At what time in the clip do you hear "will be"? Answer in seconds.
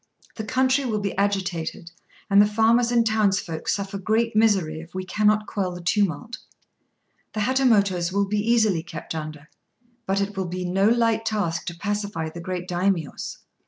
0.83-1.15, 8.11-8.39, 10.35-10.65